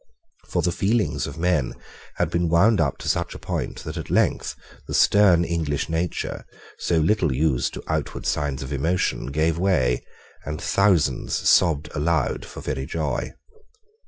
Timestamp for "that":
3.83-3.97